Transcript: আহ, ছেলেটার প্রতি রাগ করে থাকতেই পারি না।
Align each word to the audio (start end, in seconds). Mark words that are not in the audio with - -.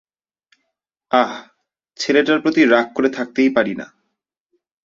আহ, 1.11 1.31
ছেলেটার 1.99 2.39
প্রতি 2.41 2.61
রাগ 2.65 2.87
করে 2.95 3.09
থাকতেই 3.09 3.49
পারি 3.49 3.73
না। 3.75 3.87